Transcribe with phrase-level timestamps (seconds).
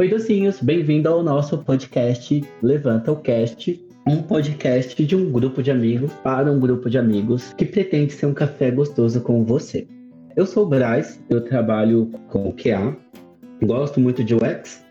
[0.00, 5.72] Oi, docinhos, bem-vindo ao nosso podcast Levanta o Cast, um podcast de um grupo de
[5.72, 9.88] amigos para um grupo de amigos que pretende ser um café gostoso com você.
[10.36, 12.96] Eu sou o Braz, eu trabalho com o QA,
[13.60, 14.84] gosto muito de UX,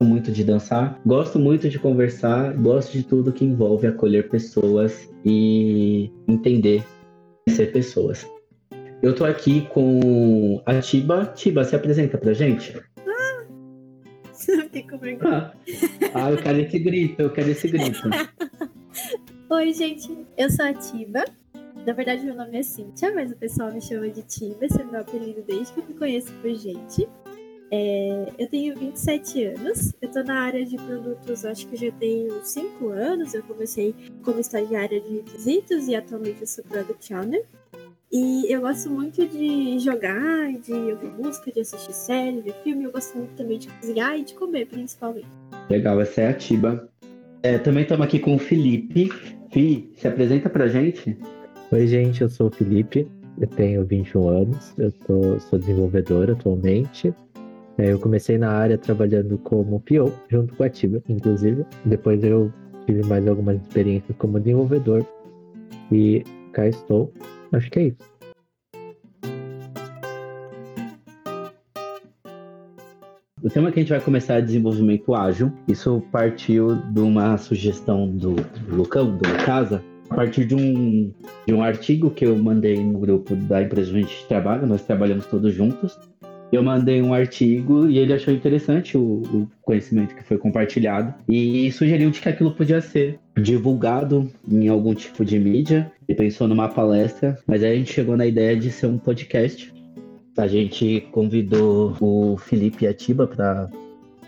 [0.00, 6.08] muito de dançar, gosto muito de conversar, gosto de tudo que envolve acolher pessoas e
[6.28, 6.84] entender
[7.48, 8.24] ser pessoas.
[9.02, 11.26] Eu tô aqui com a Tiba.
[11.34, 12.72] Tiba, se apresenta pra gente.
[14.72, 15.52] Fico vergonha.
[16.14, 18.02] Ah, eu quero esse grito, eu quero esse grito.
[19.50, 21.24] Oi, gente, eu sou a Tiba.
[21.86, 24.84] Na verdade, meu nome é Cíntia, mas o pessoal me chama de Tiba, esse é
[24.84, 27.08] meu apelido desde que eu me conheço por gente.
[27.74, 32.44] É, eu tenho 27 anos, eu tô na área de produtos, acho que já tenho
[32.44, 33.32] 5 anos.
[33.32, 37.44] Eu comecei como estagiária de requisitos e atualmente eu sou Product Owner.
[38.12, 42.84] E eu gosto muito de jogar, de ouvir música, de assistir série, ver filme.
[42.84, 45.26] Eu gosto muito também de cozinhar e de comer, principalmente.
[45.70, 46.86] Legal, essa é a Tiba.
[47.42, 49.10] É, também estamos aqui com o Felipe.
[49.50, 51.16] Fi, se apresenta pra gente.
[51.70, 53.10] Oi, gente, eu sou o Felipe.
[53.40, 54.74] Eu tenho 21 anos.
[54.76, 57.14] Eu tô, sou desenvolvedor atualmente.
[57.78, 61.64] É, eu comecei na área trabalhando como PO, junto com a Tiba, inclusive.
[61.86, 62.52] Depois eu
[62.84, 65.02] tive mais algumas experiências como desenvolvedor.
[65.90, 67.10] E cá estou
[67.52, 68.12] Acho que é isso.
[73.42, 75.52] O tema que a gente vai começar é desenvolvimento ágil.
[75.66, 78.36] Isso partiu de uma sugestão do
[78.68, 81.12] Lucão, do Casa, a partir de um,
[81.44, 84.82] de um artigo que eu mandei no grupo da empresa onde a gente trabalha, nós
[84.82, 85.98] trabalhamos todos juntos.
[86.52, 91.72] Eu mandei um artigo e ele achou interessante o, o conhecimento que foi compartilhado e
[91.72, 96.68] sugeriu de que aquilo podia ser divulgado em algum tipo de mídia e pensou numa
[96.68, 99.72] palestra, mas aí a gente chegou na ideia de ser um podcast.
[100.36, 103.70] A gente convidou o Felipe Atiba para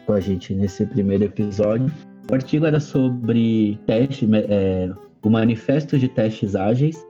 [0.06, 1.92] com a gente nesse primeiro episódio.
[2.30, 4.90] O artigo era sobre teste, é,
[5.22, 7.04] o manifesto de testes ágeis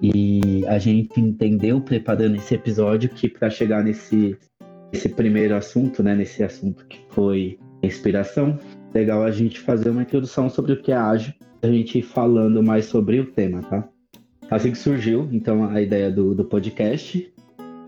[0.00, 4.36] e a gente entendeu preparando esse episódio que para chegar nesse,
[4.92, 8.58] nesse primeiro assunto, né, nesse assunto que foi inspiração,
[8.94, 12.86] legal a gente fazer uma introdução sobre o que é ágil, a gente falando mais
[12.86, 13.88] sobre o tema, tá?
[14.50, 17.32] Assim que surgiu, então, a ideia do, do podcast,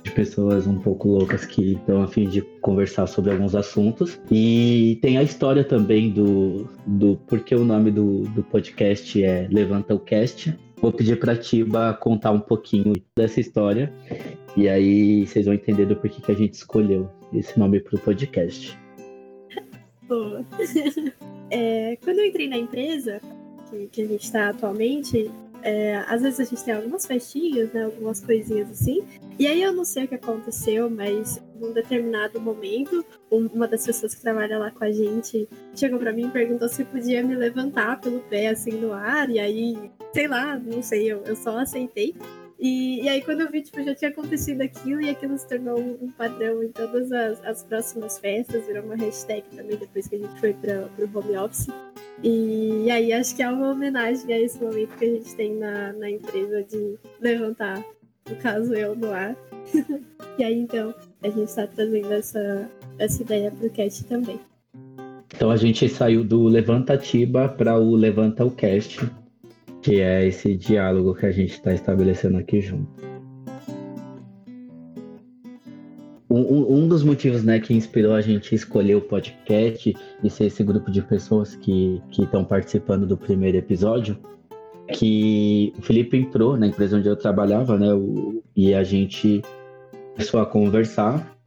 [0.03, 4.21] de pessoas um pouco loucas que estão a fim de conversar sobre alguns assuntos.
[4.31, 9.95] E tem a história também do, do porque o nome do, do podcast é Levanta
[9.95, 13.93] o Cast, Vou pedir para Tiba contar um pouquinho dessa história
[14.56, 17.99] e aí vocês vão entender do porquê que a gente escolheu esse nome para o
[17.99, 18.78] podcast.
[20.09, 20.44] Boa.
[21.50, 23.22] É, quando eu entrei na empresa
[23.71, 25.31] que, que a gente está atualmente,
[25.62, 29.03] é, às vezes a gente tem algumas festinhas, né, algumas coisinhas assim.
[29.38, 34.15] E aí eu não sei o que aconteceu, mas num determinado momento, uma das pessoas
[34.15, 38.00] que trabalha lá com a gente chegou para mim e perguntou se podia me levantar
[38.00, 39.31] pelo pé assim no ar.
[39.31, 42.16] E aí, sei lá, não sei, eu, eu só aceitei.
[42.59, 45.78] E, e, aí, quando eu vi, tipo, já tinha acontecido aquilo e aquilo se tornou
[45.78, 50.19] um, padrão em todas as, as, próximas festas, virou uma hashtag também depois que a
[50.19, 51.69] gente foi para o home office.
[52.20, 55.55] E, e, aí, acho que é uma homenagem a esse momento que a gente tem
[55.55, 57.81] na, na empresa de levantar,
[58.28, 59.37] no caso eu, no ar.
[60.39, 62.69] e aí, então, a gente está trazendo essa,
[62.99, 64.41] essa ideia para o cast também.
[65.34, 69.09] Então, a gente saiu do Levanta Tiba para o Levanta o Cast
[69.83, 72.88] que é esse diálogo que a gente está estabelecendo aqui junto.
[76.31, 80.62] Um, um, dos motivos né, que inspirou a gente escolher o podcast e ser esse
[80.62, 84.17] grupo de pessoas que estão participando do primeiro episódio
[84.93, 87.93] que o Felipe entrou na empresa onde eu trabalhava, né?
[87.93, 89.43] O, e a gente
[90.12, 91.38] começou a conversar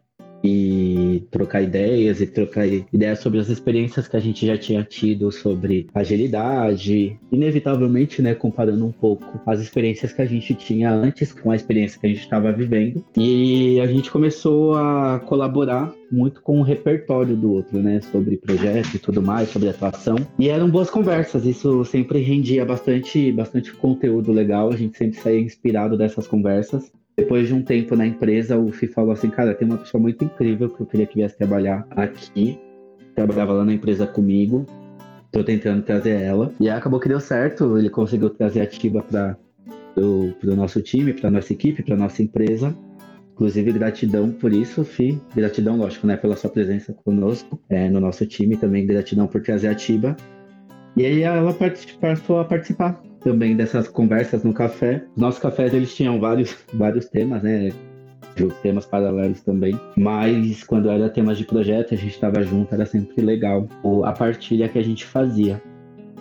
[0.43, 5.31] e trocar ideias e trocar ideias sobre as experiências que a gente já tinha tido
[5.31, 11.51] sobre agilidade, inevitavelmente, né, comparando um pouco as experiências que a gente tinha antes com
[11.51, 13.03] a experiência que a gente estava vivendo.
[13.17, 18.95] E a gente começou a colaborar muito com o repertório do outro, né, sobre projeto
[18.95, 20.15] e tudo mais, sobre atuação.
[20.37, 25.39] E eram boas conversas, isso sempre rendia bastante, bastante conteúdo legal, a gente sempre saía
[25.39, 26.91] inspirado dessas conversas.
[27.17, 30.23] Depois de um tempo na empresa, o Fih falou assim, cara, tem uma pessoa muito
[30.23, 32.59] incrível que eu queria que viesse trabalhar aqui.
[33.15, 34.65] Trabalhava lá na empresa comigo.
[35.31, 36.53] Tô tentando trazer ela.
[36.59, 37.77] E acabou que deu certo.
[37.77, 39.37] Ele conseguiu trazer a Tiba para
[39.97, 42.75] o nosso time, para nossa equipe, para nossa empresa.
[43.33, 45.19] Inclusive, gratidão por isso, Fi.
[45.35, 48.55] Gratidão, lógico, né, pela sua presença conosco é, no nosso time.
[48.55, 50.15] Também gratidão por trazer a Tiba.
[50.95, 51.55] E aí ela
[51.99, 55.03] passou a participar também dessas conversas no café.
[55.15, 57.71] Os nossos cafés eles tinham vários, vários temas, né?
[58.61, 59.79] temas paralelos também.
[59.95, 63.67] Mas quando era temas de projeto, a gente estava junto, era sempre legal
[64.03, 65.61] a partilha que a gente fazia.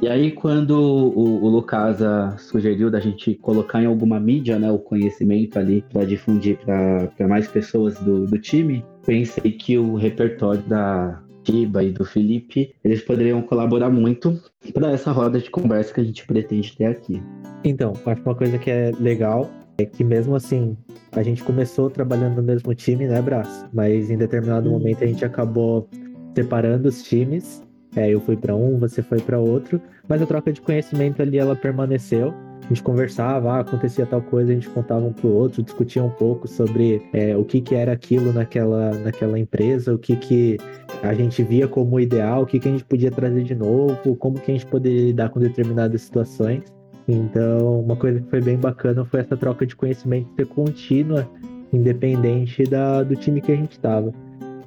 [0.03, 4.79] E aí, quando o, o Lucasa sugeriu da gente colocar em alguma mídia né, o
[4.79, 11.21] conhecimento ali para difundir para mais pessoas do, do time, pensei que o repertório da
[11.43, 14.41] Tiba e do Felipe, eles poderiam colaborar muito
[14.73, 17.23] para essa roda de conversa que a gente pretende ter aqui.
[17.65, 20.77] Então, acho que uma coisa que é legal é que mesmo assim,
[21.13, 23.67] a gente começou trabalhando no mesmo time, né, Brás?
[23.73, 24.73] Mas em determinado hum.
[24.73, 25.89] momento a gente acabou
[26.35, 27.63] separando os times
[27.97, 31.39] é, eu fui para um, você foi para outro, mas a troca de conhecimento ali
[31.39, 32.33] ela permaneceu.
[32.71, 36.47] Gente conversava, ah, acontecia tal coisa, a gente contava um pro outro, discutia um pouco
[36.47, 40.57] sobre é, o que, que era aquilo naquela, naquela empresa, o que, que
[41.03, 44.39] a gente via como ideal, o que, que a gente podia trazer de novo, como
[44.39, 46.63] que a gente poderia lidar com determinadas situações.
[47.09, 51.29] Então, uma coisa que foi bem bacana foi essa troca de conhecimento ser contínua,
[51.73, 54.13] independente da, do time que a gente estava.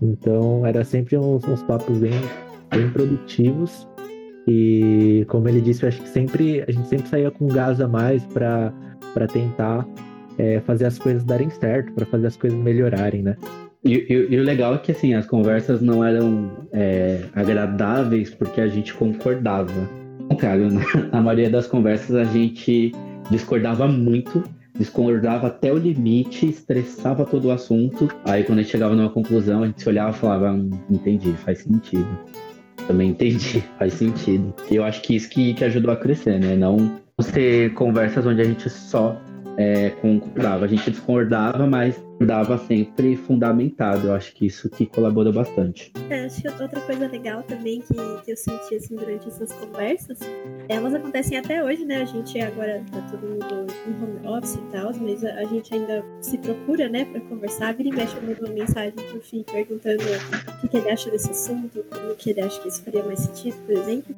[0.02, 2.20] Então, era sempre uns, uns papos bem
[2.74, 3.88] bem produtivos.
[4.48, 7.88] E como ele disse, eu acho que sempre a gente sempre saía com gás a
[7.88, 8.74] mais para
[9.32, 9.88] tentar
[10.38, 13.38] é, fazer as coisas darem certo, para fazer as coisas melhorarem, né?
[13.84, 18.62] E, e, e, o legal é que assim, as conversas não eram é, agradáveis porque
[18.62, 19.74] a gente concordava.
[20.40, 20.82] Cara, na,
[21.12, 22.94] na maioria das conversas a gente
[23.30, 24.44] discordava muito
[24.78, 28.10] discordava até o limite, estressava todo o assunto.
[28.26, 31.34] Aí quando a gente chegava numa conclusão, a gente se olhava e falava, hum, entendi,
[31.34, 32.08] faz sentido.
[32.88, 34.54] Também entendi, faz sentido.
[34.70, 36.56] Eu acho que isso que, que ajudou a crescer, né?
[36.56, 39.18] Não ter conversas onde a gente só
[39.58, 39.94] é.
[40.62, 44.08] A gente discordava, mas dava sempre fundamentado.
[44.08, 45.92] Eu acho que isso que colaborou bastante.
[46.10, 50.20] É, acho que outra coisa legal também que, que eu senti assim, durante essas conversas,
[50.70, 52.02] elas acontecem até hoje, né?
[52.02, 55.74] A gente agora tá todo mundo em home office e tal, mas a, a, gente
[55.74, 57.74] ainda se procura, né, pra conversar.
[57.74, 61.10] Vira e mexe, eu mando uma mensagem pro Fih perguntando o que, que ele acha
[61.10, 64.16] desse assunto, como que ele acha que isso faria mais sentido, por exemplo.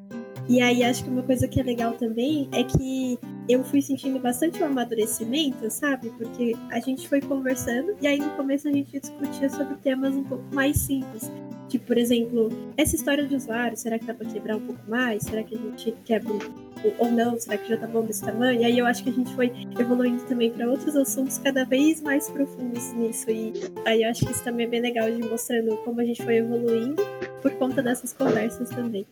[0.47, 3.17] E aí acho que uma coisa que é legal também é que
[3.49, 6.09] eu fui sentindo bastante um amadurecimento, sabe?
[6.11, 10.23] Porque a gente foi conversando e aí no começo a gente discutia sobre temas um
[10.23, 11.31] pouco mais simples.
[11.67, 15.23] Tipo, por exemplo, essa história de usuário, será que dá pra quebrar um pouco mais?
[15.23, 16.31] Será que a gente quebra
[16.99, 17.39] ou não?
[17.39, 18.61] Será que já tá bom desse tamanho?
[18.61, 22.01] E aí eu acho que a gente foi evoluindo também para outros assuntos cada vez
[22.01, 23.29] mais profundos nisso.
[23.31, 23.51] E
[23.83, 26.35] aí eu acho que isso também é bem legal de mostrando como a gente foi
[26.37, 27.01] evoluindo
[27.41, 29.05] por conta dessas conversas também.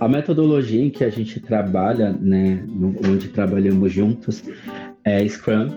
[0.00, 2.64] A metodologia em que a gente trabalha, né,
[3.06, 4.42] onde trabalhamos juntos,
[5.04, 5.68] é Scrum.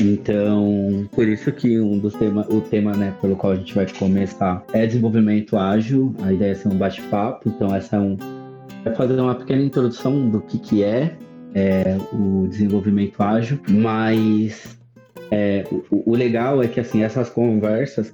[0.00, 3.86] Então, por isso que um dos temas, o tema, né, pelo qual a gente vai
[3.98, 6.14] começar é desenvolvimento ágil.
[6.22, 7.48] A ideia é ser um bate-papo.
[7.48, 8.16] Então, essa é um
[8.84, 11.16] é fazer uma pequena introdução do que que é,
[11.52, 14.78] é o desenvolvimento ágil, mas
[15.30, 18.10] é, o, o, legal é que assim essas conversas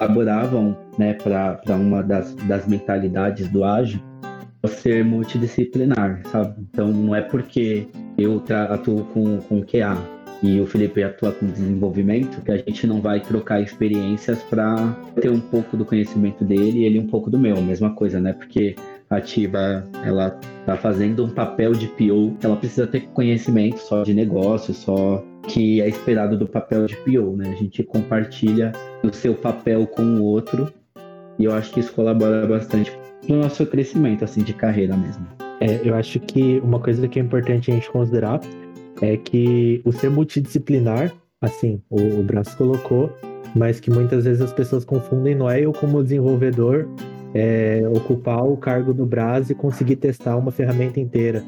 [0.00, 4.00] elaboravam né, para uma das, das mentalidades do ágil
[4.66, 6.60] ser multidisciplinar, sabe?
[6.70, 9.96] Então não é porque eu atuo com, com QA
[10.42, 15.30] e o Felipe atua com desenvolvimento que a gente não vai trocar experiências para ter
[15.30, 18.32] um pouco do conhecimento dele e ele um pouco do meu, mesma coisa, né?
[18.32, 18.76] Porque
[19.10, 20.30] a Tiba, ela
[20.66, 25.80] tá fazendo um papel de PO, ela precisa ter conhecimento só de negócio, só que
[25.80, 27.50] é esperado do papel de PO, né?
[27.50, 28.72] A gente compartilha
[29.02, 30.72] o seu papel com o outro
[31.38, 32.92] e eu acho que isso colabora bastante
[33.26, 35.26] no nosso crescimento, assim, de carreira mesmo.
[35.60, 38.40] É, eu acho que uma coisa que é importante a gente considerar
[39.00, 43.12] é que o ser multidisciplinar, assim, o, o Braço colocou,
[43.54, 46.86] mas que muitas vezes as pessoas confundem, não é eu como desenvolvedor
[47.34, 51.42] é, ocupar o cargo do Brás e conseguir testar uma ferramenta inteira.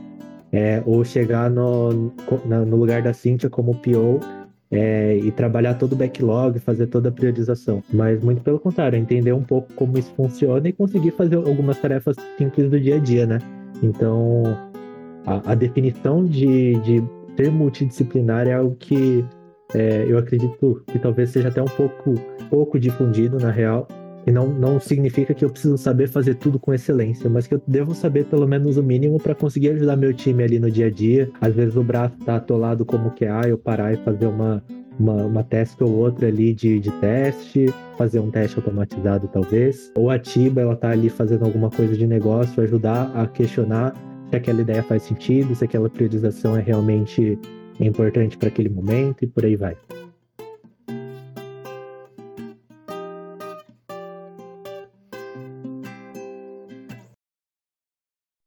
[0.53, 2.13] É, ou chegar no,
[2.49, 4.19] no lugar da Cintia como PO
[4.71, 7.83] é, e trabalhar todo o backlog, fazer toda a priorização.
[7.93, 12.17] Mas muito pelo contrário, entender um pouco como isso funciona e conseguir fazer algumas tarefas
[12.39, 13.39] simples do dia a dia, né?
[13.83, 14.45] Então,
[15.27, 17.03] a, a definição de, de
[17.37, 19.25] ser multidisciplinar é algo que
[19.75, 22.15] é, eu acredito que talvez seja até um pouco,
[22.49, 23.87] pouco difundido na real,
[24.31, 27.63] e não, não significa que eu preciso saber fazer tudo com excelência, mas que eu
[27.67, 30.91] devo saber pelo menos o mínimo para conseguir ajudar meu time ali no dia a
[30.91, 31.29] dia.
[31.41, 34.63] Às vezes o braço tá atolado como que é, eu parar e fazer uma,
[35.01, 39.91] uma, uma teste ou outra ali de, de teste, fazer um teste automatizado talvez.
[39.97, 43.95] Ou a Tiba, ela tá ali fazendo alguma coisa de negócio, ajudar a questionar
[44.31, 47.37] se aquela ideia faz sentido, se aquela priorização é realmente
[47.81, 49.77] importante para aquele momento e por aí vai.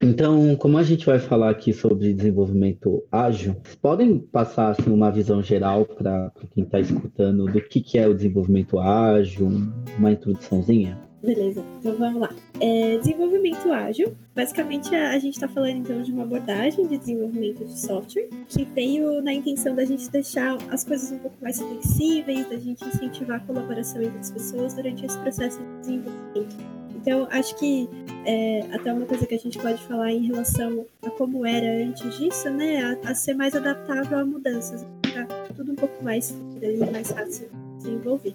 [0.04, 5.42] Então, como a gente vai falar aqui sobre desenvolvimento ágil, podem passar assim, uma visão
[5.42, 9.50] geral para quem está escutando do que, que é o desenvolvimento ágil,
[9.98, 11.00] uma introduçãozinha?
[11.24, 12.30] Beleza, então vamos lá.
[12.60, 14.14] É, desenvolvimento ágil.
[14.36, 18.66] Basicamente, a, a gente está falando então de uma abordagem de desenvolvimento de software que
[18.66, 23.38] veio na intenção da gente deixar as coisas um pouco mais flexíveis, da gente incentivar
[23.38, 26.83] a colaboração entre as pessoas durante esse processo de desenvolvimento.
[27.04, 27.90] Então, acho que
[28.26, 32.18] é, até uma coisa que a gente pode falar em relação a como era antes
[32.18, 32.98] disso, né?
[33.04, 37.50] A, a ser mais adaptável a mudanças, para tudo um pouco mais fluido mais fácil
[37.50, 38.34] de desenvolver.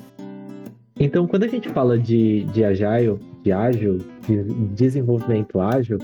[1.00, 4.44] Então, quando a gente fala de, de agile, de ágil, de
[4.74, 5.96] desenvolvimento ágil,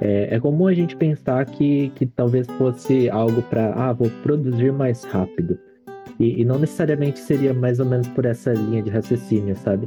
[0.00, 4.72] é, é comum a gente pensar que, que talvez fosse algo para, ah, vou produzir
[4.72, 5.58] mais rápido.
[6.18, 9.86] E, e, não necessariamente seria mais ou menos por essa linha de raciocínio, sabe?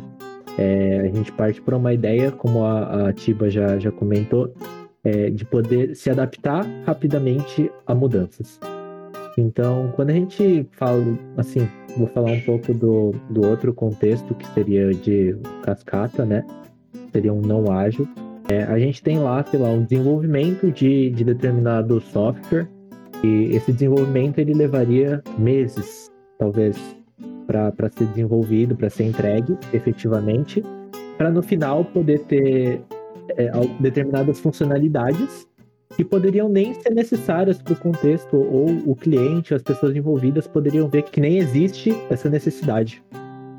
[0.57, 4.53] É, a gente parte por uma ideia, como a, a Tiba já, já comentou,
[5.03, 8.59] é, de poder se adaptar rapidamente a mudanças.
[9.37, 11.01] Então, quando a gente fala,
[11.37, 11.67] assim,
[11.97, 16.45] vou falar um pouco do, do outro contexto, que seria de cascata, né?
[17.11, 18.07] Seria um não ágil.
[18.47, 22.67] É, a gente tem lá, sei lá, um desenvolvimento de, de determinado software,
[23.23, 26.77] e esse desenvolvimento ele levaria meses, talvez,
[27.45, 30.63] para ser desenvolvido, para ser entregue efetivamente,
[31.17, 32.81] para no final poder ter
[33.37, 35.47] é, determinadas funcionalidades
[35.95, 40.87] que poderiam nem ser necessárias para o contexto, ou o cliente, as pessoas envolvidas poderiam
[40.87, 43.03] ver que nem existe essa necessidade.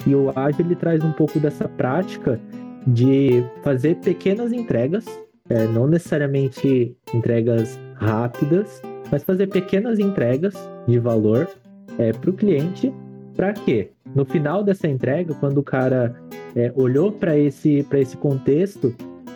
[0.07, 2.41] E o Agile ele traz um pouco dessa prática
[2.87, 5.05] de fazer pequenas entregas,
[5.49, 10.55] é, não necessariamente entregas rápidas, mas fazer pequenas entregas
[10.87, 11.49] de valor
[11.99, 12.93] é, para o cliente,
[13.37, 13.91] para quê?
[14.15, 16.15] No final dessa entrega, quando o cara
[16.55, 18.95] é, olhou para esse, esse contexto,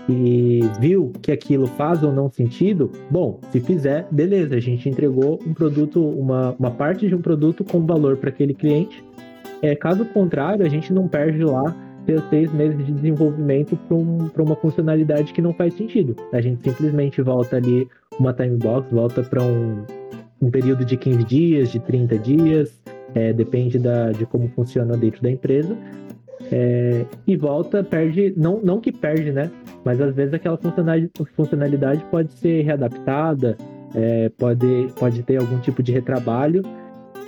[0.08, 5.38] e viu que aquilo faz ou não sentido, bom, se fizer, beleza, a gente entregou
[5.46, 9.04] um produto, uma, uma parte de um produto com valor para aquele cliente.
[9.60, 11.76] É, caso contrário, a gente não perde lá
[12.30, 16.16] seis meses de desenvolvimento para um, uma funcionalidade que não faz sentido.
[16.32, 17.86] A gente simplesmente volta ali
[18.18, 19.84] uma time box, volta para um,
[20.40, 22.80] um período de 15 dias, de 30 dias,
[23.14, 25.76] é, depende da, de como funciona dentro da empresa.
[26.52, 29.50] É, e volta, perde, não, não que perde, né?
[29.84, 30.58] Mas às vezes aquela
[31.34, 33.56] funcionalidade pode ser readaptada,
[33.94, 36.62] é, pode, pode ter algum tipo de retrabalho.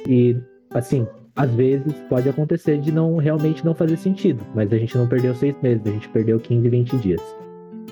[0.07, 0.37] E,
[0.73, 4.45] assim, às vezes pode acontecer de não realmente não fazer sentido.
[4.55, 7.37] Mas a gente não perdeu seis meses, a gente perdeu 15, 20 dias.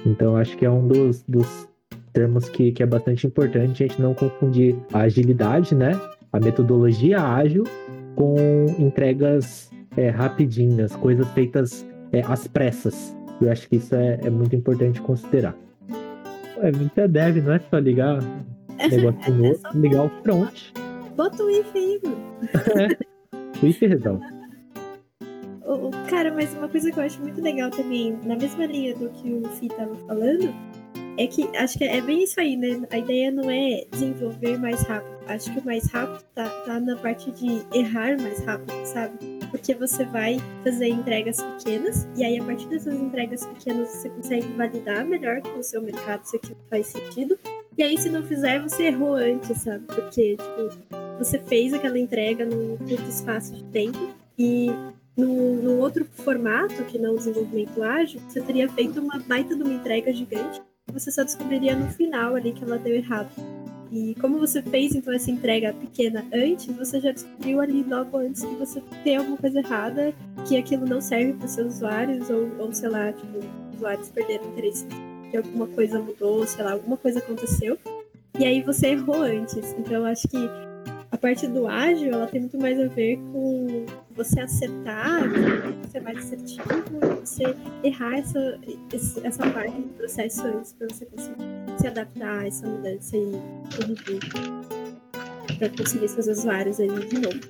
[0.07, 1.69] Então acho que é um dos, dos
[2.13, 5.99] termos que, que é bastante importante a gente não confundir a agilidade, né?
[6.33, 7.65] A metodologia ágil
[8.15, 8.37] com
[8.79, 13.17] entregas é, rapidinhas, coisas feitas é, às pressas.
[13.41, 15.57] Eu acho que isso é, é muito importante considerar.
[16.61, 18.23] É, muita dev, não é só ligar o
[18.91, 20.73] negócio no outro, é ligar o front.
[21.17, 22.97] Bota o if aí, mano.
[23.63, 24.39] o if resolve.
[26.09, 29.31] Cara, mas uma coisa que eu acho muito legal também, na mesma linha do que
[29.31, 30.53] o Fih tava falando,
[31.19, 32.81] é que acho que é bem isso aí, né?
[32.91, 35.19] A ideia não é desenvolver mais rápido.
[35.27, 39.39] Acho que o mais rápido tá, tá na parte de errar mais rápido, sabe?
[39.51, 44.47] porque você vai fazer entregas pequenas e aí a partir dessas entregas pequenas você consegue
[44.49, 47.39] validar melhor com o seu mercado se aquilo faz sentido.
[47.77, 49.85] E aí se não fizer, você errou antes, sabe?
[49.87, 53.99] Porque tipo, você fez aquela entrega num curto espaço de tempo
[54.39, 54.71] e
[55.17, 59.73] no outro formato, que não o desenvolvimento ágil, você teria feito uma baita de uma
[59.73, 60.61] entrega gigante
[60.93, 63.31] você só descobriria no final ali que ela deu errado.
[63.91, 68.45] E como você fez então essa entrega pequena antes, você já descobriu ali logo antes
[68.45, 70.13] que você tem alguma coisa errada,
[70.47, 74.47] que aquilo não serve para seus usuários, ou, ou sei lá, tipo, os usuários perderam
[74.51, 74.87] interesse,
[75.31, 77.79] que alguma coisa mudou, sei lá, alguma coisa aconteceu.
[78.39, 79.75] E aí você errou antes.
[79.79, 80.68] Então eu acho que
[81.11, 85.23] a parte do ágil, ela tem muito mais a ver com você acertar,
[85.91, 86.65] ser mais assertivo,
[87.21, 88.59] você errar essa,
[89.25, 91.45] essa parte do processo antes para você conseguir
[91.79, 93.33] se adaptar a essa mudança e
[93.75, 94.21] corrigir
[95.59, 97.41] para conseguir seus usuários ali de novo.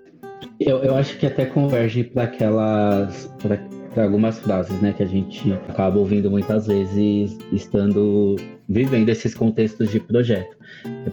[0.60, 3.32] Eu, eu acho que até converge para aquelas.
[3.42, 8.36] para algumas frases, né, que a gente acaba ouvindo muitas vezes estando
[8.68, 10.56] vivendo esses contextos de projeto.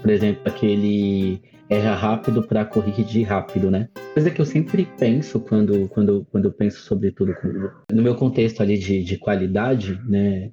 [0.02, 3.90] Por exemplo, aquele erra rápido para corrigir rápido, né?
[4.14, 7.36] Coisa que eu sempre penso quando, quando, quando eu penso sobre tudo
[7.92, 10.52] no meu contexto ali de, de qualidade, né?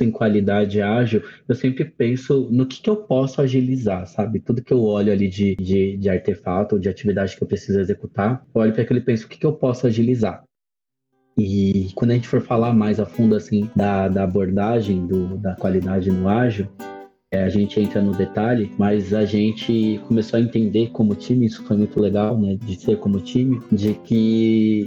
[0.00, 4.38] em qualidade ágil, eu sempre penso no que, que eu posso agilizar, sabe?
[4.38, 7.80] Tudo que eu olho ali de, de, de artefato ou de atividade que eu preciso
[7.80, 10.44] executar, eu olho para aquilo e penso o que, que eu posso agilizar.
[11.36, 15.56] E quando a gente for falar mais a fundo assim da, da abordagem do, da
[15.56, 16.68] qualidade no ágil,
[17.32, 21.76] a gente entra no detalhe, mas a gente começou a entender como time, isso foi
[21.76, 22.56] muito legal, né?
[22.56, 24.84] De ser como time, de que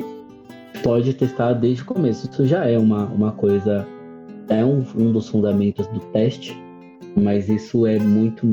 [0.84, 2.30] pode testar desde o começo.
[2.30, 3.88] Isso já é uma, uma coisa,
[4.50, 6.54] é um, um dos fundamentos do teste,
[7.16, 8.46] mas isso é muito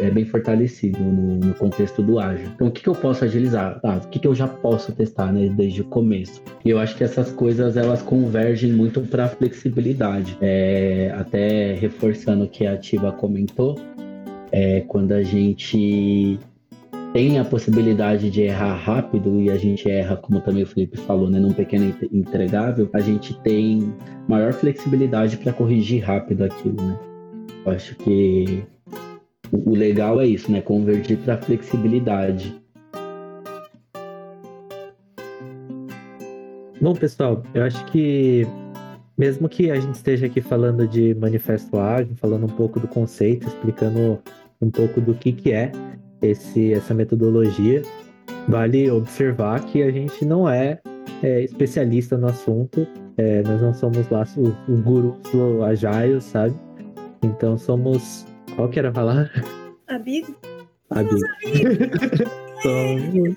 [0.00, 2.48] é bem fortalecido no, no contexto do ágil.
[2.54, 3.80] Então, o que, que eu posso agilizar?
[3.80, 6.42] Tá, o que, que eu já posso testar né, desde o começo?
[6.64, 10.36] E eu acho que essas coisas elas convergem muito para flexibilidade.
[10.40, 13.78] É, até reforçando o que a Ativa comentou,
[14.52, 16.38] é, quando a gente
[17.12, 21.30] tem a possibilidade de errar rápido e a gente erra, como também o Felipe falou,
[21.30, 23.94] né, num pequeno entregável, a gente tem
[24.26, 26.98] maior flexibilidade para corrigir rápido aquilo, né?
[27.64, 28.62] Eu acho que
[29.52, 30.60] o legal é isso, né?
[30.60, 32.54] Convergir para flexibilidade.
[36.80, 38.46] Bom, pessoal, eu acho que
[39.16, 43.46] mesmo que a gente esteja aqui falando de manifesto ágil, falando um pouco do conceito,
[43.46, 44.18] explicando
[44.60, 45.72] um pouco do que, que é
[46.20, 47.82] esse, essa metodologia,
[48.48, 50.80] vale observar que a gente não é,
[51.22, 56.54] é especialista no assunto, é, nós não somos lá os, os gurus do Agile, sabe?
[57.24, 58.26] Então somos.
[58.54, 59.30] Qual que era a palavra?
[59.88, 60.34] Amigo?
[60.90, 61.18] Amigo.
[62.62, 63.34] somos.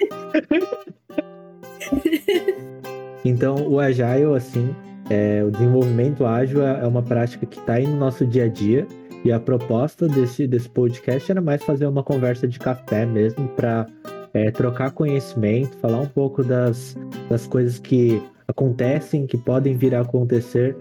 [3.23, 4.75] então o Agile, assim,
[5.09, 8.85] é, o desenvolvimento ágil é uma prática que está aí no nosso dia a dia.
[9.23, 13.87] E a proposta desse, desse podcast era mais fazer uma conversa de café mesmo para
[14.33, 16.95] é, trocar conhecimento, falar um pouco das,
[17.29, 20.77] das coisas que acontecem, que podem vir a acontecer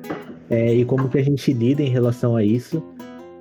[0.51, 2.83] é, e como que a gente lida em relação a isso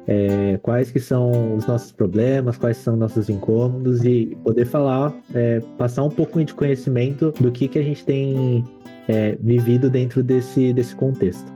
[0.07, 5.61] é, quais que são os nossos problemas, quais são nossos incômodos e poder falar, é,
[5.77, 8.63] passar um pouco de conhecimento do que, que a gente tem
[9.07, 11.53] é, vivido dentro desse, desse contexto.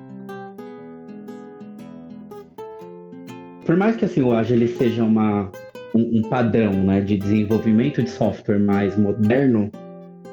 [3.65, 5.51] Por mais que assim, o Agile seja uma,
[5.94, 9.70] um, um padrão né, de desenvolvimento de software mais moderno,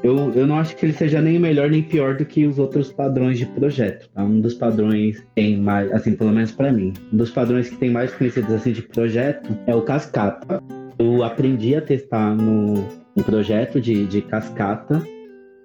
[0.07, 2.93] eu, eu não acho que ele seja nem melhor nem pior do que os outros
[2.93, 4.09] padrões de projeto.
[4.15, 4.23] Tá?
[4.23, 7.91] Um dos padrões tem mais, assim, pelo menos para mim, um dos padrões que tem
[7.91, 10.63] mais conhecidos assim de projeto é o cascata.
[10.99, 15.03] Eu aprendi a testar no, no projeto de, de cascata,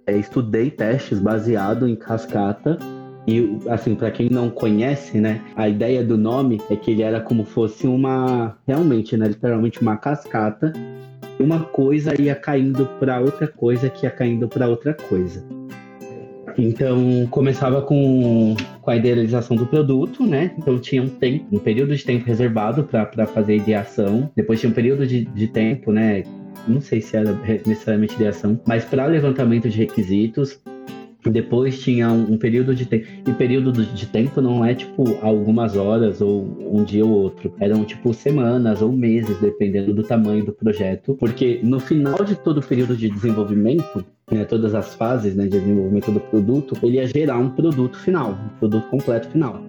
[0.07, 2.77] é, estudei testes baseado em cascata
[3.27, 7.21] e assim, para quem não conhece, né, a ideia do nome é que ele era
[7.21, 10.73] como fosse uma realmente, né, literalmente uma cascata
[11.39, 15.43] uma coisa ia caindo para outra coisa, que ia caindo para outra coisa.
[16.57, 20.53] Então, começava com, com a idealização do produto, né?
[20.57, 24.29] Então, tinha um tempo, um período de tempo reservado para fazer ideação.
[24.35, 26.23] Depois, tinha um período de, de tempo, né?
[26.67, 27.33] Não sei se era
[27.65, 30.59] necessariamente ideação, mas para levantamento de requisitos.
[31.29, 33.05] Depois tinha um, período de tempo.
[33.27, 37.53] E período de tempo não é tipo algumas horas ou um dia ou outro.
[37.59, 41.15] Eram tipo semanas ou meses, dependendo do tamanho do projeto.
[41.19, 45.59] Porque no final de todo o período de desenvolvimento, né, todas as fases né, de
[45.59, 49.61] desenvolvimento do produto, ele ia gerar um produto final, um produto completo final.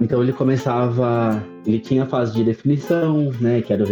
[0.00, 3.86] Então ele começava, ele tinha a fase de definição, né, que era o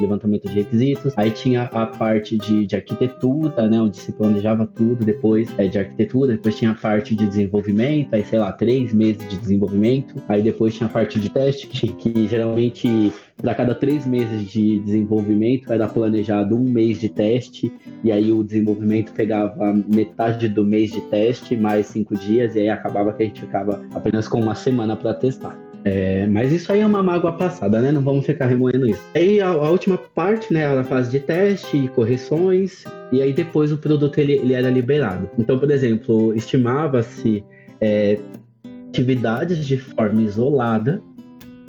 [0.00, 1.12] levantamento de requisitos.
[1.16, 5.78] Aí tinha a parte de, de arquitetura, né, onde se planejava tudo depois é, de
[5.78, 6.32] arquitetura.
[6.32, 10.14] Depois tinha a parte de desenvolvimento, aí sei lá, três meses de desenvolvimento.
[10.28, 14.80] Aí depois tinha a parte de teste, que, que geralmente para cada três meses de
[14.80, 17.72] desenvolvimento era planejado um mês de teste,
[18.02, 22.68] e aí o desenvolvimento pegava metade do mês de teste, mais cinco dias, e aí
[22.68, 25.56] acabava que a gente ficava apenas com uma semana para testar.
[25.84, 27.92] É, mas isso aí é uma mágoa passada, né?
[27.92, 29.02] Não vamos ficar remoendo isso.
[29.14, 33.32] Aí a, a, última parte, né, era a fase de teste e correções, e aí
[33.32, 35.30] depois o produto ele, ele era liberado.
[35.38, 37.44] Então, por exemplo, estimava-se
[37.80, 38.18] é,
[38.88, 41.00] atividades de forma isolada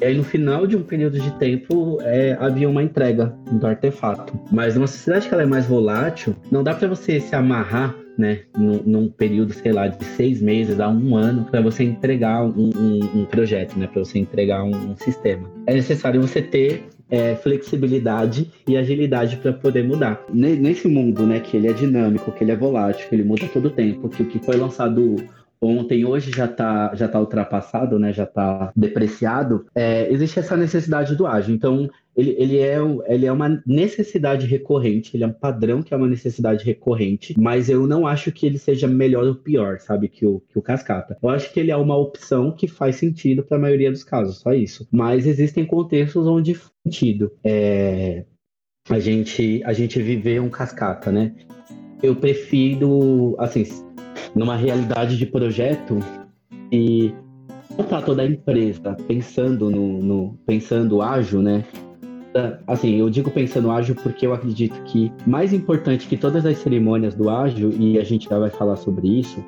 [0.01, 4.39] e aí, no final de um período de tempo, é, havia uma entrega do artefato.
[4.51, 8.41] Mas numa sociedade que ela é mais volátil, não dá para você se amarrar né,
[8.57, 12.69] num, num, período, sei lá, de seis meses a um ano, para você entregar um,
[12.75, 15.49] um, um projeto, né, para você entregar um, um, sistema.
[15.65, 20.21] É necessário você ter é, flexibilidade e agilidade para poder mudar.
[20.33, 23.65] Nesse mundo, né, que ele é dinâmico, que ele é volátil, que ele muda todo
[23.65, 25.15] o tempo, que o que foi lançado
[25.61, 28.13] ontem, hoje já está já tá ultrapassado, né?
[28.13, 29.65] Já está depreciado.
[29.75, 31.53] É, existe essa necessidade do ágil.
[31.53, 35.97] Então, ele, ele, é, ele é uma necessidade recorrente, ele é um padrão que é
[35.97, 40.25] uma necessidade recorrente, mas eu não acho que ele seja melhor ou pior, sabe, que
[40.25, 41.17] o, que o cascata.
[41.21, 44.39] Eu acho que ele é uma opção que faz sentido para a maioria dos casos,
[44.39, 44.87] só isso.
[44.91, 48.25] Mas existem contextos onde faz sentido é,
[48.89, 51.33] a, gente, a gente viver um cascata, né?
[52.01, 53.65] Eu prefiro, assim,
[54.35, 55.99] numa realidade de projeto
[56.71, 57.13] e
[57.77, 61.63] montar toda a empresa pensando no, no pensando ágil, né?
[62.67, 67.15] Assim, eu digo pensando ágil porque eu acredito que mais importante que todas as cerimônias
[67.15, 69.43] do ágil, e a gente já vai falar sobre isso,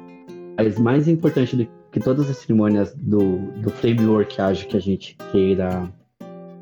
[0.58, 5.16] mas mais importante do que todas as cerimônias do, do framework ágil que a gente
[5.32, 5.92] queira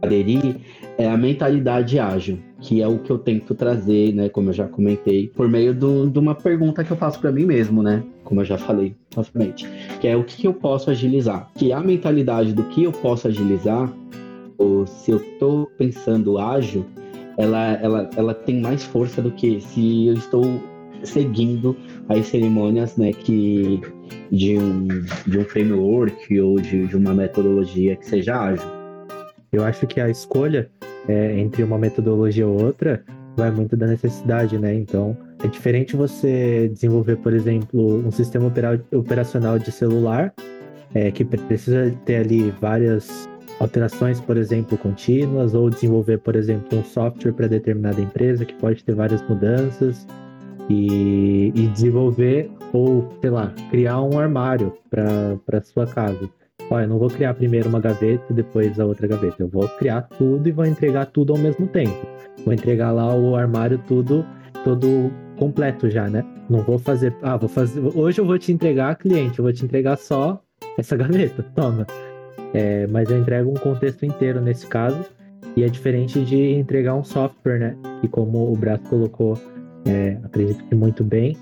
[0.01, 0.57] aderir
[0.97, 4.67] é a mentalidade ágil, que é o que eu tento trazer, né, como eu já
[4.67, 8.41] comentei, por meio do, de uma pergunta que eu faço para mim mesmo, né, como
[8.41, 9.67] eu já falei facilmente,
[9.99, 11.49] que é o que eu posso agilizar.
[11.55, 13.91] Que a mentalidade do que eu posso agilizar,
[14.57, 16.85] ou se eu estou pensando ágil,
[17.37, 20.43] ela, ela, ela tem mais força do que se eu estou
[21.03, 21.75] seguindo
[22.09, 23.79] as cerimônias, né, que
[24.31, 24.87] de um,
[25.25, 28.67] de um framework ou de, de uma metodologia que seja ágil.
[29.51, 30.69] Eu acho que a escolha
[31.07, 33.03] é, entre uma metodologia ou outra
[33.35, 34.73] vai muito da necessidade, né?
[34.73, 38.51] Então, é diferente você desenvolver, por exemplo, um sistema
[38.91, 40.33] operacional de celular,
[40.93, 46.83] é, que precisa ter ali várias alterações, por exemplo, contínuas, ou desenvolver, por exemplo, um
[46.83, 50.05] software para determinada empresa que pode ter várias mudanças,
[50.69, 56.29] e, e desenvolver, ou sei lá, criar um armário para sua casa.
[56.71, 59.35] Olha, eu não vou criar primeiro uma gaveta e depois a outra gaveta.
[59.39, 62.05] Eu vou criar tudo e vou entregar tudo ao mesmo tempo.
[62.45, 64.25] Vou entregar lá o armário tudo,
[64.63, 66.23] todo completo já, né?
[66.49, 67.15] Não vou fazer.
[67.23, 67.79] Ah, vou fazer.
[67.95, 70.41] Hoje eu vou te entregar cliente, eu vou te entregar só
[70.77, 71.43] essa gaveta.
[71.55, 71.87] Toma.
[72.53, 74.99] É, mas eu entrego um contexto inteiro nesse caso.
[75.55, 77.75] E é diferente de entregar um software, né?
[78.03, 79.37] E como o Braço colocou,
[79.85, 81.35] é, acredito que muito bem,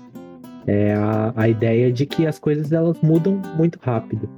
[0.66, 4.28] é a, a ideia de que as coisas elas mudam muito rápido.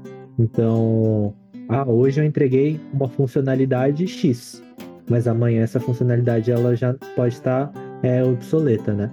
[0.40, 1.34] Então,
[1.68, 4.62] ah, hoje eu entreguei uma funcionalidade X,
[5.06, 7.70] mas amanhã essa funcionalidade ela já pode estar
[8.02, 9.10] é, obsoleta, né?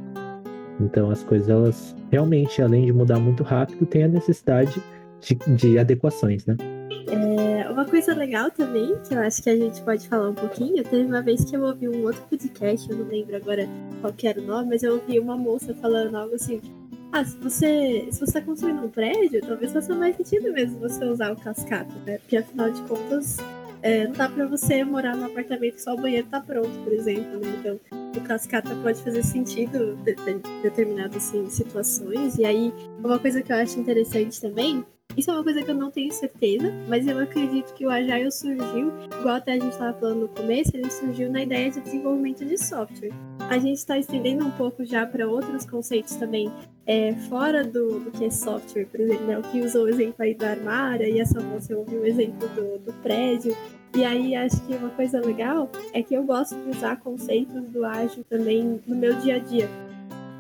[0.80, 4.82] Então as coisas elas realmente, além de mudar muito rápido, tem a necessidade
[5.20, 6.56] de, de adequações, né?
[7.10, 10.82] É, uma coisa legal também, que eu acho que a gente pode falar um pouquinho,
[10.82, 13.68] teve uma vez que eu ouvi um outro podcast, eu não lembro agora
[14.00, 16.62] qual era o nome, mas eu ouvi uma moça falando algo assim,
[17.18, 21.04] ah, se você, se você tá construindo um prédio, talvez faça mais sentido mesmo você
[21.04, 22.20] usar o cascata, né?
[22.20, 23.38] Porque afinal de contas,
[23.82, 27.40] é, não dá pra você morar num apartamento só o banheiro tá pronto, por exemplo,
[27.40, 27.56] né?
[27.60, 27.80] Então,
[28.16, 32.38] o cascata pode fazer sentido em determinadas assim, situações.
[32.38, 32.72] E aí,
[33.04, 34.86] uma coisa que eu acho interessante também
[35.18, 38.32] isso é uma coisa que eu não tenho certeza, mas eu acredito que o Agile
[38.32, 42.46] surgiu, igual até a gente estava falando no começo, ele surgiu na ideia de desenvolvimento
[42.46, 43.10] de software.
[43.50, 46.52] A gente está estendendo um pouco já para outros conceitos também,
[46.88, 50.16] é, fora do, do que é software, por exemplo, né, o que usou o exemplo
[50.20, 53.56] aí do armário, e essa moça ouviu o exemplo do, do prédio.
[53.94, 57.86] E aí acho que uma coisa legal é que eu gosto de usar conceitos do
[57.86, 59.70] ágil também no meu dia a dia.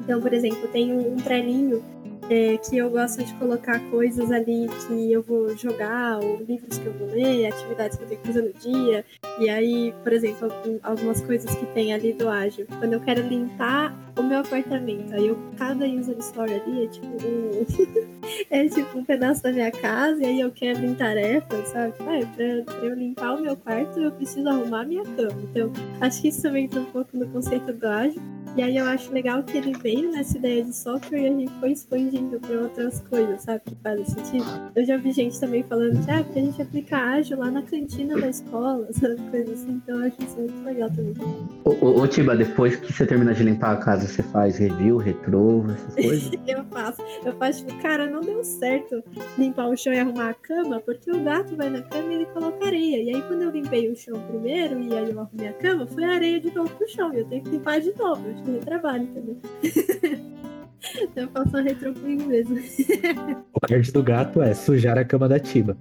[0.01, 1.83] Então, por exemplo, tem um, um trelinho
[2.29, 6.85] é, que eu gosto de colocar coisas ali que eu vou jogar, ou livros que
[6.85, 9.05] eu vou ler, atividades que eu tenho que fazer no dia.
[9.39, 10.51] E aí, por exemplo,
[10.83, 12.67] algumas coisas que tem ali do ágil.
[12.79, 17.07] Quando eu quero limpar o meu apartamento, aí eu, cada user story ali é tipo
[17.07, 17.65] um,
[18.49, 21.93] é tipo um pedaço da minha casa, e aí eu quero em tarefas, sabe?
[22.01, 25.41] Ah, pra eu limpar o meu quarto, eu preciso arrumar a minha cama.
[25.43, 28.21] Então, acho que isso também entra um pouco no conceito do ágil.
[28.57, 31.51] E aí eu acho legal que ele veio nessa ideia de software e a gente
[31.59, 33.61] foi expandindo para outras coisas, sabe?
[33.65, 34.45] Que fazem sentido.
[34.75, 37.61] Eu já vi gente também falando que, ah, porque a gente aplica ágil lá na
[37.61, 39.15] cantina da escola, sabe?
[39.29, 39.81] Coisas assim.
[39.83, 41.15] Então eu acho isso muito legal também.
[41.63, 45.63] Ô, ô, Tiba, depois que você termina de limpar a casa, você faz review, retrô,
[45.71, 46.31] essas coisas?
[46.47, 47.01] eu faço.
[47.23, 49.03] Eu faço, tipo, cara, não deu certo
[49.37, 52.25] limpar o chão e arrumar a cama, porque o gato vai na cama e ele
[52.27, 53.03] coloca areia.
[53.03, 56.03] E aí quando eu limpei o chão primeiro e aí eu arrumei a cama, foi
[56.03, 57.13] areia de novo pro chão.
[57.13, 59.37] E eu tenho que limpar de novo no trabalho, entendeu?
[61.15, 62.57] eu faço uma retro comigo mesmo.
[63.53, 65.77] o card do gato é sujar a cama da Tiba.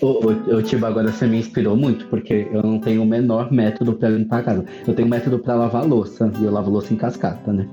[0.00, 3.52] o, o, o Tiba agora você me inspirou muito, porque eu não tenho o menor
[3.52, 4.64] método para limpar a casa.
[4.86, 7.68] Eu tenho método para lavar louça, e eu lavo louça em cascata, né?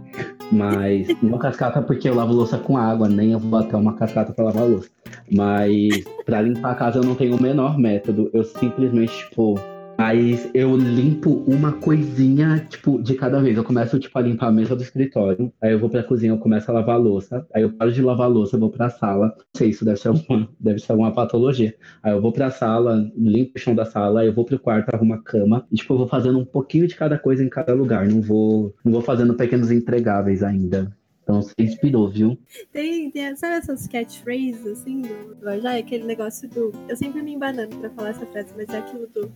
[0.52, 4.34] Mas não cascata porque eu lavo louça com água, nem eu vou até uma cascata
[4.34, 4.90] para lavar louça.
[5.32, 8.30] Mas para limpar a casa eu não tenho o menor método.
[8.34, 9.60] Eu simplesmente, tipo,
[10.00, 13.58] mas eu limpo uma coisinha, tipo, de cada vez.
[13.58, 15.52] Eu começo, tipo, a limpar a mesa do escritório.
[15.62, 17.46] Aí eu vou pra cozinha, eu começo a lavar a louça.
[17.54, 19.28] Aí eu paro de lavar a louça, eu vou pra sala.
[19.28, 21.76] Não sei, isso deve ser uma, deve ser uma patologia.
[22.02, 24.88] Aí eu vou pra sala, limpo o chão da sala, aí eu vou pro quarto,
[24.96, 25.68] arrumo a cama.
[25.70, 28.08] E, tipo, eu vou fazendo um pouquinho de cada coisa em cada lugar.
[28.08, 30.96] Não vou, não vou fazendo pequenos entregáveis ainda.
[31.24, 32.40] Então você inspirou, viu?
[32.72, 35.82] Tem, tem sabe essas catchphrases, assim, do, Ajay?
[35.82, 36.72] Aquele negócio do.
[36.88, 39.30] Eu sempre me embanando pra falar essa frase, mas é aquilo do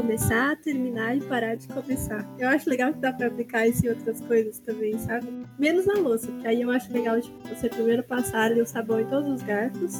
[0.00, 2.24] começar, terminar e parar de começar.
[2.38, 5.26] Eu acho legal que dá pra aplicar isso em outras coisas também, sabe?
[5.58, 9.06] Menos na louça, porque aí eu acho legal tipo, você primeiro passar o sabão em
[9.06, 9.96] todos os garfos,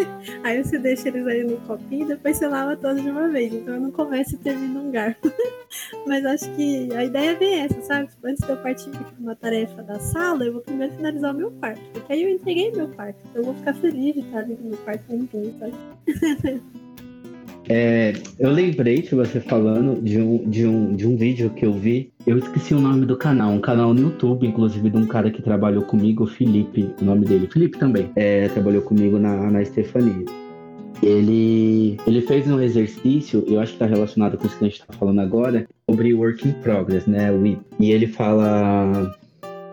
[0.42, 3.52] aí você deixa eles aí no copinho e depois você lava todos de uma vez.
[3.52, 5.30] Então eu não começo e termino um garfo.
[6.06, 8.08] Mas acho que a ideia é bem essa, sabe?
[8.08, 11.36] Tipo, antes de eu partir para uma tarefa da sala, eu vou primeiro finalizar o
[11.36, 11.82] meu quarto.
[11.92, 13.18] Porque aí eu entreguei meu quarto.
[13.28, 15.74] Então eu vou ficar feliz de estar ali no meu quarto limpinho, sabe?
[17.68, 21.72] É, eu lembrei de você falando de um, de, um, de um vídeo que eu
[21.72, 22.12] vi.
[22.26, 25.42] Eu esqueci o nome do canal, um canal no YouTube, inclusive, de um cara que
[25.42, 27.46] trabalhou comigo, o Felipe, o nome dele.
[27.46, 28.10] Felipe também.
[28.16, 30.24] É, trabalhou comigo na, na Estefania.
[31.02, 34.80] Ele, ele fez um exercício, eu acho que está relacionado com isso que a gente
[34.80, 37.28] está falando agora, sobre work in progress, né?
[37.80, 39.12] E ele fala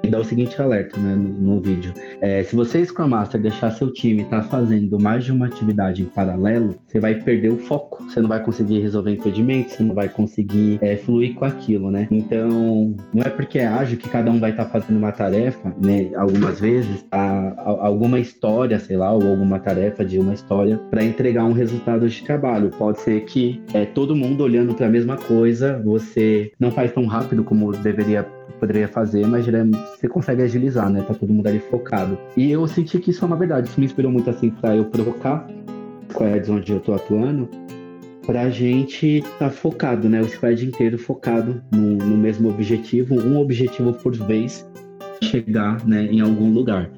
[0.04, 1.94] e dá o seguinte alerta né, no, no vídeo.
[2.22, 6.02] É, se você, Scrum Master, deixar seu time estar tá fazendo mais de uma atividade
[6.02, 8.04] em paralelo, você vai perder o foco.
[8.04, 12.08] Você não vai conseguir resolver impedimentos, você não vai conseguir é, fluir com aquilo, né?
[12.10, 15.74] Então, não é porque é ágil que cada um vai estar tá fazendo uma tarefa,
[15.84, 16.10] né?
[16.16, 21.04] Algumas vezes, a, a, alguma história, sei lá, ou alguma tarefa de uma história para
[21.04, 22.70] entregar um resultado de trabalho.
[22.72, 27.06] Pode ser que é, todo mundo olhando para a mesma coisa, você não faz tão
[27.06, 31.02] rápido como deveria poderia fazer, mas você consegue agilizar, né?
[31.02, 32.18] Tá todo mundo ali focado.
[32.36, 33.70] E eu senti que isso é uma verdade.
[33.70, 35.48] Isso me inspirou muito assim para eu provocar
[36.10, 37.48] squads onde eu tô atuando,
[38.26, 40.22] pra gente tá focado, né?
[40.22, 44.68] O squad inteiro focado no, no mesmo objetivo, um objetivo por vez,
[45.22, 46.90] chegar né, em algum lugar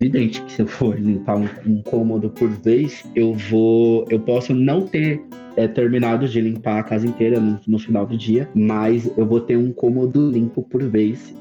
[0.00, 4.54] evidente que se eu for limpar um, um, cômodo por vez, eu vou, eu posso
[4.54, 5.20] não ter
[5.58, 9.40] é, terminado de limpar a casa inteira no, no final do dia, mas eu vou
[9.40, 11.34] ter um cômodo limpo por vez.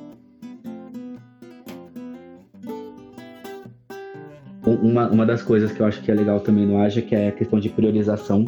[4.65, 7.30] Uma, uma das coisas que eu acho que é legal também no Aja, que é
[7.30, 8.43] a questão de priorização.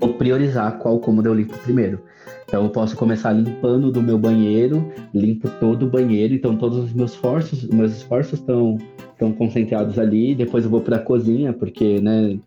[0.00, 2.00] Vou priorizar qual cômodo eu limpo primeiro.
[2.46, 6.92] Então eu posso começar limpando do meu banheiro, limpo todo o banheiro, então todos os
[6.92, 8.78] meus esforços, meus esforços estão
[9.12, 12.38] estão concentrados ali, depois eu vou para a cozinha, porque, né,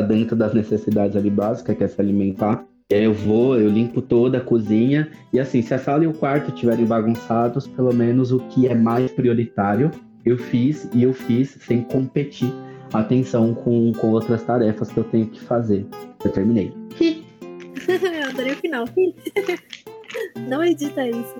[0.00, 2.64] dentro das necessidades ali básicas, que é se alimentar.
[2.90, 5.10] E aí eu vou, eu limpo toda a cozinha.
[5.32, 8.74] E assim, se a sala e o quarto estiverem bagunçados, pelo menos o que é
[8.74, 9.90] mais prioritário,
[10.24, 12.52] eu fiz e eu fiz sem competir
[12.92, 15.86] atenção com, com outras tarefas que eu tenho que fazer.
[16.24, 16.72] Eu terminei.
[17.00, 18.84] eu adorei o final.
[20.48, 21.34] Não edita isso,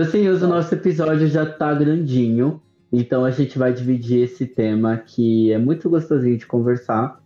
[0.00, 5.52] Assim, o nosso episódio já tá grandinho, então a gente vai dividir esse tema que
[5.52, 7.20] é muito gostosinho de conversar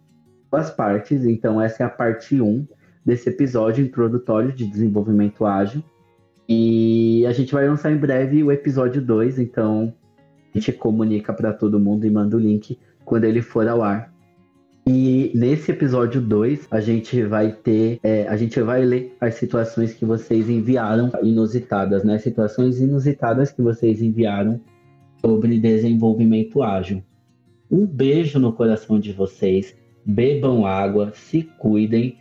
[0.51, 1.25] as partes.
[1.25, 2.67] Então, essa é a parte 1
[3.05, 5.85] desse episódio introdutório de desenvolvimento ágil.
[6.49, 9.95] E a gente vai lançar em breve o episódio 2, então
[10.53, 14.13] a gente comunica para todo mundo e manda o link quando ele for ao ar.
[14.89, 19.93] E nesse episódio 2, a gente vai ter, é, a gente vai ler as situações
[19.93, 22.19] que vocês enviaram inusitadas, né?
[22.19, 24.59] Situações inusitadas que vocês enviaram
[25.21, 27.05] sobre desenvolvimento ágil.
[27.71, 32.17] Um beijo no coração de vocês, bebam água, se cuidem.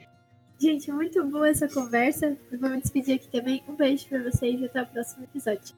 [0.59, 2.35] Gente, muito boa essa conversa.
[2.51, 3.63] Eu vou me despedir aqui também.
[3.69, 5.73] Um beijo para vocês e até o próximo episódio.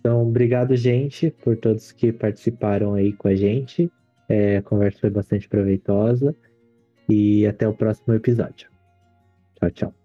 [0.00, 3.90] Então, obrigado, gente, por todos que participaram aí com a gente.
[4.32, 6.34] É, a conversa foi bastante proveitosa.
[7.06, 8.70] E até o próximo episódio.
[9.56, 10.01] Tchau, tchau.